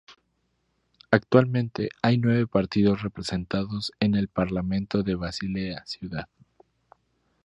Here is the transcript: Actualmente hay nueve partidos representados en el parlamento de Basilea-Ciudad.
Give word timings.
Actualmente 1.11 1.89
hay 2.01 2.17
nueve 2.17 2.47
partidos 2.47 3.03
representados 3.03 3.91
en 3.99 4.15
el 4.15 4.29
parlamento 4.29 5.03
de 5.03 5.13
Basilea-Ciudad. 5.13 6.27